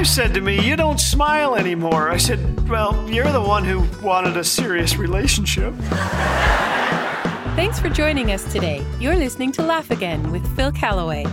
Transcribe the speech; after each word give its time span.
wife 0.00 0.06
said 0.06 0.32
to 0.32 0.40
me, 0.40 0.66
You 0.66 0.76
don't 0.76 0.98
smile 0.98 1.56
anymore. 1.56 2.08
I 2.08 2.16
said, 2.16 2.66
Well, 2.70 3.06
you're 3.10 3.30
the 3.32 3.42
one 3.42 3.64
who 3.64 3.86
wanted 4.02 4.34
a 4.38 4.42
serious 4.42 4.96
relationship. 4.96 5.74
Thanks 7.54 7.78
for 7.78 7.90
joining 7.90 8.32
us 8.32 8.50
today. 8.50 8.82
You're 8.98 9.16
listening 9.16 9.52
to 9.52 9.62
Laugh 9.62 9.90
Again 9.90 10.32
with 10.32 10.56
Phil 10.56 10.72
Callaway. 10.72 11.26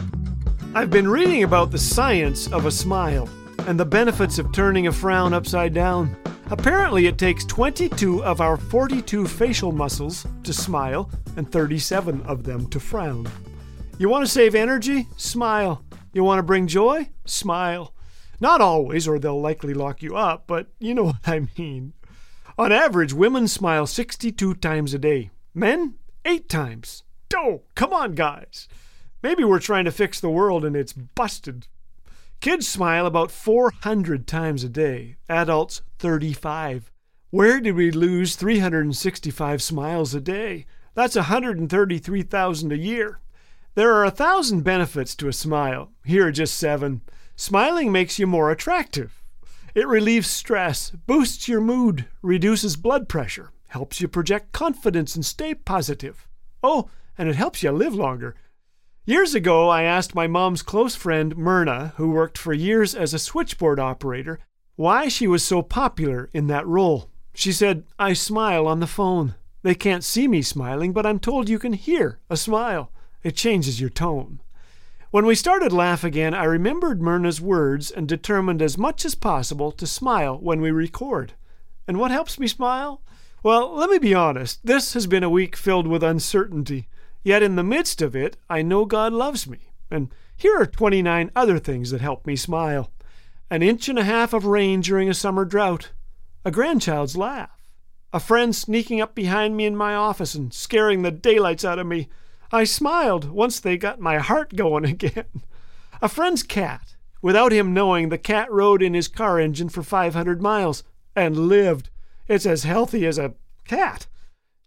I've 0.75 0.89
been 0.89 1.07
reading 1.07 1.43
about 1.43 1.71
the 1.71 1.77
science 1.77 2.51
of 2.51 2.65
a 2.65 2.71
smile 2.71 3.29
and 3.67 3.79
the 3.79 3.85
benefits 3.85 4.37
of 4.37 4.51
turning 4.51 4.87
a 4.87 4.91
frown 4.91 5.33
upside 5.33 5.73
down. 5.73 6.17
Apparently, 6.51 7.07
it 7.07 7.17
takes 7.17 7.45
22 7.45 8.21
of 8.25 8.41
our 8.41 8.57
42 8.57 9.27
facial 9.27 9.71
muscles 9.71 10.27
to 10.43 10.51
smile 10.51 11.09
and 11.37 11.49
37 11.49 12.21
of 12.23 12.43
them 12.43 12.67
to 12.71 12.81
frown. 12.81 13.29
You 13.97 14.09
want 14.09 14.25
to 14.25 14.31
save 14.31 14.55
energy? 14.55 15.07
Smile. 15.15 15.85
You 16.11 16.25
want 16.25 16.39
to 16.39 16.43
bring 16.43 16.67
joy? 16.67 17.07
Smile. 17.23 17.93
Not 18.39 18.61
always, 18.61 19.07
or 19.07 19.19
they'll 19.19 19.39
likely 19.41 19.73
lock 19.73 20.01
you 20.01 20.15
up, 20.15 20.45
but 20.47 20.67
you 20.79 20.93
know 20.93 21.03
what 21.05 21.27
I 21.27 21.47
mean. 21.57 21.93
On 22.57 22.71
average, 22.71 23.13
women 23.13 23.47
smile 23.47 23.85
62 23.85 24.55
times 24.55 24.93
a 24.93 24.99
day. 24.99 25.29
Men, 25.53 25.95
8 26.25 26.49
times. 26.49 27.03
Oh, 27.35 27.63
come 27.75 27.93
on, 27.93 28.13
guys. 28.15 28.67
Maybe 29.21 29.43
we're 29.43 29.59
trying 29.59 29.85
to 29.85 29.91
fix 29.91 30.19
the 30.19 30.29
world 30.29 30.63
and 30.63 30.75
it's 30.75 30.93
busted. 30.93 31.67
Kids 32.39 32.67
smile 32.67 33.05
about 33.05 33.31
400 33.31 34.27
times 34.27 34.63
a 34.63 34.69
day, 34.69 35.17
adults 35.27 35.81
35. 35.99 36.91
Where 37.29 37.59
did 37.59 37.75
we 37.75 37.91
lose 37.91 38.35
365 38.35 39.61
smiles 39.61 40.13
a 40.13 40.21
day? 40.21 40.65
That's 40.93 41.15
133,000 41.15 42.71
a 42.71 42.77
year. 42.77 43.19
There 43.75 43.93
are 43.93 44.05
a 44.05 44.11
thousand 44.11 44.61
benefits 44.61 45.15
to 45.15 45.27
a 45.27 45.33
smile. 45.33 45.91
Here 46.05 46.27
are 46.27 46.31
just 46.31 46.57
seven. 46.57 47.01
Smiling 47.39 47.91
makes 47.91 48.17
you 48.17 48.25
more 48.25 48.49
attractive. 48.49 49.21
It 49.75 49.87
relieves 49.87 50.27
stress, 50.27 50.89
boosts 50.89 51.47
your 51.47 51.61
mood, 51.61 52.07
reduces 52.23 52.75
blood 52.75 53.07
pressure, 53.07 53.51
helps 53.67 54.01
you 54.01 54.07
project 54.07 54.53
confidence 54.53 55.13
and 55.13 55.23
stay 55.23 55.53
positive. 55.53 56.27
Oh, 56.63 56.89
and 57.15 57.29
it 57.29 57.35
helps 57.35 57.61
you 57.61 57.71
live 57.71 57.93
longer. 57.93 58.35
Years 59.05 59.35
ago, 59.35 59.69
I 59.69 59.83
asked 59.83 60.15
my 60.15 60.25
mom's 60.25 60.63
close 60.63 60.95
friend, 60.95 61.37
Myrna, 61.37 61.93
who 61.97 62.09
worked 62.09 62.39
for 62.39 62.53
years 62.53 62.95
as 62.95 63.13
a 63.13 63.19
switchboard 63.19 63.79
operator, 63.79 64.39
why 64.75 65.07
she 65.07 65.27
was 65.27 65.43
so 65.43 65.61
popular 65.61 66.31
in 66.33 66.47
that 66.47 66.65
role. 66.65 67.11
She 67.35 67.51
said, 67.51 67.83
I 67.99 68.13
smile 68.13 68.65
on 68.65 68.79
the 68.79 68.87
phone. 68.87 69.35
They 69.61 69.75
can't 69.75 70.03
see 70.03 70.27
me 70.27 70.41
smiling, 70.41 70.91
but 70.91 71.05
I'm 71.05 71.19
told 71.19 71.49
you 71.49 71.59
can 71.59 71.73
hear 71.73 72.17
a 72.31 72.35
smile. 72.35 72.91
It 73.21 73.35
changes 73.35 73.79
your 73.79 73.91
tone. 73.91 74.41
When 75.09 75.25
we 75.25 75.35
started 75.35 75.71
Laugh 75.71 76.03
Again, 76.03 76.33
I 76.33 76.43
remembered 76.43 77.01
Myrna's 77.01 77.39
words 77.39 77.91
and 77.91 78.09
determined 78.09 78.61
as 78.61 78.77
much 78.77 79.05
as 79.05 79.15
possible 79.15 79.71
to 79.71 79.87
smile 79.87 80.37
when 80.37 80.59
we 80.59 80.69
record. 80.69 81.31
And 81.87 81.97
what 81.97 82.11
helps 82.11 82.37
me 82.37 82.47
smile? 82.47 83.01
Well, 83.41 83.73
let 83.73 83.89
me 83.89 83.99
be 83.99 84.13
honest. 84.13 84.65
This 84.65 84.93
has 84.95 85.07
been 85.07 85.23
a 85.23 85.29
week 85.29 85.55
filled 85.55 85.87
with 85.87 86.03
uncertainty. 86.03 86.89
Yet 87.23 87.41
in 87.41 87.55
the 87.55 87.63
midst 87.63 88.01
of 88.01 88.17
it, 88.17 88.35
I 88.49 88.61
know 88.61 88.83
God 88.83 89.13
loves 89.13 89.47
me. 89.47 89.71
And 89.89 90.09
here 90.35 90.57
are 90.57 90.65
29 90.65 91.31
other 91.33 91.57
things 91.57 91.91
that 91.91 92.01
help 92.01 92.27
me 92.27 92.35
smile 92.35 92.91
an 93.49 93.63
inch 93.63 93.87
and 93.87 93.97
a 93.97 94.03
half 94.03 94.33
of 94.33 94.43
rain 94.43 94.81
during 94.81 95.09
a 95.09 95.13
summer 95.13 95.45
drought, 95.45 95.91
a 96.43 96.51
grandchild's 96.51 97.15
laugh, 97.15 97.69
a 98.11 98.19
friend 98.19 98.53
sneaking 98.53 98.99
up 98.99 99.15
behind 99.15 99.55
me 99.55 99.65
in 99.65 99.73
my 99.73 99.95
office 99.95 100.35
and 100.35 100.53
scaring 100.53 101.01
the 101.01 101.11
daylights 101.11 101.63
out 101.63 101.79
of 101.79 101.87
me. 101.87 102.09
I 102.51 102.63
smiled 102.63 103.29
once 103.29 103.59
they 103.59 103.77
got 103.77 103.99
my 103.99 104.17
heart 104.17 104.55
going 104.55 104.85
again. 104.89 105.43
A 106.01 106.09
friend's 106.09 106.43
cat. 106.43 106.95
Without 107.21 107.51
him 107.51 107.73
knowing, 107.73 108.09
the 108.09 108.17
cat 108.17 108.51
rode 108.51 108.81
in 108.81 108.93
his 108.93 109.07
car 109.07 109.39
engine 109.39 109.69
for 109.69 109.83
500 109.83 110.41
miles 110.41 110.83
and 111.15 111.47
lived. 111.47 111.89
It's 112.27 112.45
as 112.45 112.63
healthy 112.63 113.05
as 113.05 113.17
a 113.17 113.33
cat. 113.65 114.07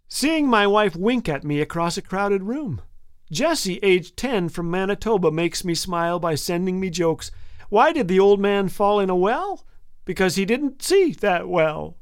Seeing 0.09 0.49
my 0.49 0.67
wife 0.67 0.97
wink 0.97 1.29
at 1.29 1.45
me 1.45 1.61
across 1.61 1.97
a 1.97 2.03
crowded 2.03 2.43
room. 2.43 2.83
Jessie, 3.31 3.79
aged 3.83 4.17
10, 4.17 4.49
from 4.49 4.71
Manitoba, 4.71 5.31
makes 5.31 5.65
me 5.65 5.75
smile 5.75 6.19
by 6.19 6.35
sending 6.35 6.81
me 6.81 6.91
jokes. 6.91 7.31
Why 7.69 7.93
did 7.93 8.09
the 8.09 8.19
old 8.19 8.41
man 8.41 8.69
fall 8.69 8.99
in 8.99 9.09
a 9.09 9.15
well? 9.15 9.65
Because 10.05 10.35
he 10.35 10.45
didn't 10.45 10.83
see 10.83 11.13
that 11.13 11.49
well. 11.49 11.97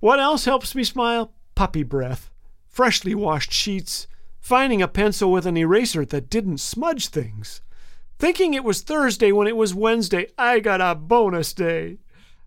What 0.00 0.20
else 0.20 0.44
helps 0.44 0.74
me 0.74 0.84
smile? 0.84 1.32
Puppy 1.54 1.82
breath. 1.82 2.30
Freshly 2.68 3.14
washed 3.14 3.52
sheets. 3.52 4.06
Finding 4.42 4.82
a 4.82 4.88
pencil 4.88 5.32
with 5.32 5.46
an 5.46 5.56
eraser 5.56 6.04
that 6.04 6.28
didn't 6.28 6.58
smudge 6.58 7.08
things. 7.08 7.62
Thinking 8.18 8.52
it 8.52 8.64
was 8.64 8.82
Thursday 8.82 9.32
when 9.32 9.46
it 9.46 9.56
was 9.56 9.74
Wednesday, 9.74 10.26
I 10.36 10.60
got 10.60 10.82
a 10.82 10.94
bonus 10.94 11.54
day. 11.54 11.98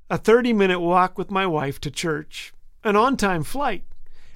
A 0.10 0.20
30 0.20 0.54
minute 0.54 0.82
walk 0.82 1.18
with 1.18 1.32
my 1.32 1.48
wife 1.48 1.82
to 1.82 1.90
church. 1.90 2.54
An 2.84 2.96
on 2.96 3.18
time 3.18 3.44
flight 3.44 3.86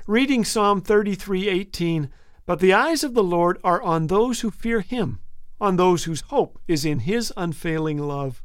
reading 0.09 0.43
Psalm 0.43 0.81
33:18, 0.81 2.09
"But 2.47 2.59
the 2.59 2.73
eyes 2.73 3.03
of 3.03 3.13
the 3.13 3.21
Lord 3.21 3.59
are 3.63 3.79
on 3.83 4.07
those 4.07 4.39
who 4.39 4.49
fear 4.49 4.81
him, 4.81 5.19
on 5.61 5.75
those 5.75 6.05
whose 6.05 6.21
hope 6.21 6.57
is 6.67 6.83
in 6.83 7.01
his 7.01 7.31
unfailing 7.37 7.99
love." 7.99 8.41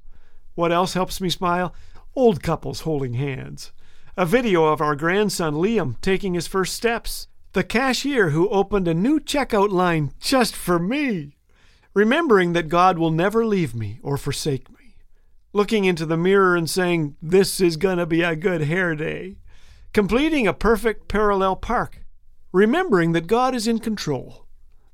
What 0.54 0.72
else 0.72 0.92
helps 0.92 1.22
me 1.22 1.30
smile? 1.30 1.72
Old 2.14 2.42
couples 2.42 2.80
holding 2.80 3.14
hands. 3.14 3.72
A 4.14 4.26
video 4.26 4.66
of 4.66 4.82
our 4.82 4.94
grandson 4.94 5.54
Liam 5.54 5.98
taking 6.02 6.34
his 6.34 6.46
first 6.46 6.74
steps. 6.74 7.28
The 7.54 7.64
cashier 7.64 8.30
who 8.30 8.48
opened 8.50 8.86
a 8.86 8.94
new 8.94 9.18
checkout 9.18 9.70
line 9.70 10.12
just 10.20 10.54
for 10.54 10.78
me. 10.78 11.36
Remembering 11.94 12.52
that 12.52 12.68
God 12.68 12.98
will 12.98 13.10
never 13.10 13.46
leave 13.46 13.74
me 13.74 13.98
or 14.02 14.16
forsake 14.16 14.70
me. 14.70 14.96
Looking 15.52 15.84
into 15.84 16.04
the 16.04 16.16
mirror 16.16 16.54
and 16.56 16.68
saying, 16.68 17.16
This 17.22 17.60
is 17.60 17.76
going 17.76 17.98
to 17.98 18.06
be 18.06 18.22
a 18.22 18.36
good 18.36 18.60
hair 18.62 18.94
day 18.94 19.36
completing 19.94 20.46
a 20.46 20.52
perfect 20.52 21.06
parallel 21.06 21.54
park, 21.54 22.04
remembering 22.52 23.12
that 23.12 23.28
God 23.28 23.54
is 23.54 23.68
in 23.68 23.78
control, 23.78 24.44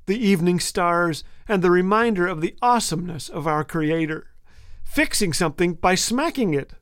the 0.05 0.15
evening 0.15 0.59
stars, 0.59 1.23
and 1.49 1.61
the 1.61 1.71
reminder 1.71 2.27
of 2.27 2.39
the 2.39 2.55
awesomeness 2.61 3.27
of 3.27 3.47
our 3.47 3.63
Creator, 3.63 4.27
fixing 4.83 5.33
something 5.33 5.73
by 5.73 5.95
smacking 5.95 6.53
it, 6.53 6.73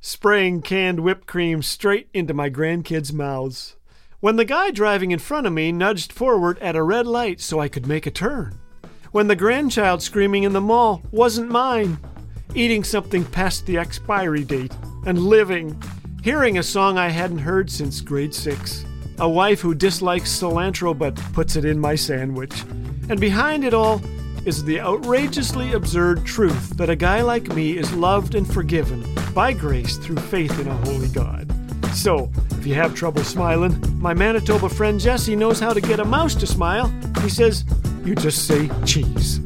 spraying 0.00 0.60
canned 0.60 1.00
whipped 1.00 1.28
cream 1.28 1.62
straight 1.62 2.08
into 2.12 2.34
my 2.34 2.50
grandkids' 2.50 3.12
mouths. 3.12 3.76
When 4.20 4.34
the 4.34 4.44
guy 4.44 4.72
driving 4.72 5.12
in 5.12 5.20
front 5.20 5.46
of 5.46 5.52
me 5.52 5.70
nudged 5.70 6.12
forward 6.12 6.58
at 6.58 6.74
a 6.74 6.82
red 6.82 7.06
light 7.06 7.40
so 7.40 7.60
I 7.60 7.68
could 7.68 7.86
make 7.86 8.04
a 8.04 8.10
turn. 8.10 8.58
When 9.12 9.28
the 9.28 9.36
grandchild 9.36 10.02
screaming 10.02 10.42
in 10.42 10.52
the 10.52 10.60
mall 10.60 11.02
wasn't 11.12 11.52
mine. 11.52 11.98
Eating 12.52 12.82
something 12.82 13.24
past 13.24 13.64
the 13.64 13.78
expiry 13.78 14.42
date 14.42 14.74
and 15.06 15.20
living 15.20 15.80
hearing 16.24 16.58
a 16.58 16.62
song 16.64 16.98
I 16.98 17.10
hadn't 17.10 17.38
heard 17.38 17.70
since 17.70 18.00
grade 18.00 18.34
six, 18.34 18.84
a 19.20 19.28
wife 19.28 19.60
who 19.60 19.72
dislikes 19.72 20.36
cilantro 20.36 20.98
but 20.98 21.14
puts 21.32 21.54
it 21.54 21.64
in 21.64 21.78
my 21.78 21.94
sandwich, 21.94 22.62
and 23.08 23.20
behind 23.20 23.64
it 23.64 23.72
all 23.72 24.02
is 24.44 24.64
the 24.64 24.80
outrageously 24.80 25.74
absurd 25.74 26.26
truth 26.26 26.70
that 26.70 26.90
a 26.90 26.96
guy 26.96 27.22
like 27.22 27.54
me 27.54 27.78
is 27.78 27.92
loved 27.94 28.34
and 28.34 28.52
forgiven 28.52 29.06
by 29.32 29.52
grace 29.52 29.96
through 29.98 30.16
faith 30.16 30.58
in 30.58 30.66
a 30.66 30.76
holy 30.78 31.08
God. 31.08 31.57
So, 31.92 32.30
if 32.52 32.66
you 32.66 32.74
have 32.74 32.94
trouble 32.94 33.24
smiling, 33.24 33.76
my 34.00 34.14
Manitoba 34.14 34.68
friend 34.68 35.00
Jesse 35.00 35.36
knows 35.36 35.60
how 35.60 35.72
to 35.72 35.80
get 35.80 36.00
a 36.00 36.04
mouse 36.04 36.34
to 36.36 36.46
smile. 36.46 36.92
He 37.22 37.28
says, 37.28 37.64
You 38.04 38.14
just 38.14 38.46
say 38.46 38.70
cheese. 38.84 39.40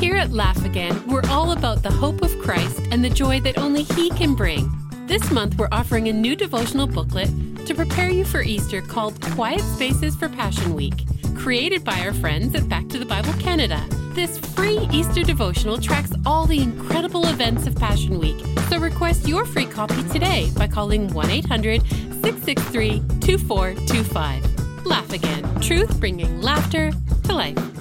Here 0.00 0.16
at 0.16 0.30
Laugh 0.30 0.64
Again, 0.64 1.02
we're 1.08 1.26
all 1.28 1.52
about 1.52 1.82
the 1.82 1.90
hope 1.90 2.22
of 2.22 2.38
Christ 2.38 2.80
and 2.90 3.04
the 3.04 3.10
joy 3.10 3.40
that 3.40 3.58
only 3.58 3.82
He 3.82 4.10
can 4.10 4.34
bring. 4.34 4.70
This 5.06 5.30
month, 5.30 5.58
we're 5.58 5.68
offering 5.72 6.08
a 6.08 6.12
new 6.12 6.36
devotional 6.36 6.86
booklet 6.86 7.28
to 7.66 7.74
prepare 7.74 8.10
you 8.10 8.24
for 8.24 8.42
Easter 8.42 8.80
called 8.80 9.20
Quiet 9.32 9.60
Spaces 9.60 10.14
for 10.14 10.28
Passion 10.28 10.74
Week, 10.74 11.04
created 11.34 11.84
by 11.84 12.00
our 12.00 12.12
friends 12.12 12.54
at 12.54 12.68
Back 12.68 12.88
to 12.88 12.98
the 12.98 13.06
Bible 13.06 13.32
Canada. 13.34 13.82
This 14.18 14.36
free 14.36 14.88
Easter 14.90 15.22
devotional 15.22 15.78
tracks 15.78 16.10
all 16.26 16.44
the 16.44 16.58
incredible 16.58 17.28
events 17.28 17.68
of 17.68 17.76
Passion 17.76 18.18
Week. 18.18 18.44
So 18.68 18.76
request 18.80 19.28
your 19.28 19.44
free 19.44 19.64
copy 19.64 20.02
today 20.08 20.50
by 20.56 20.66
calling 20.66 21.06
1 21.14 21.30
800 21.30 21.82
663 21.82 23.00
2425. 23.20 24.84
Laugh 24.84 25.12
Again, 25.12 25.60
truth 25.60 26.00
bringing 26.00 26.42
laughter 26.42 26.90
to 27.22 27.32
life. 27.32 27.77